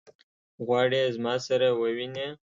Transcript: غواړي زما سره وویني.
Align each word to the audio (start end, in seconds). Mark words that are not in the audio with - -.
غواړي 0.65 1.01
زما 1.15 1.35
سره 1.47 1.67
وویني. 1.79 2.27